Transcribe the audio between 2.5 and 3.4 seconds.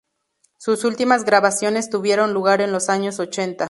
en los años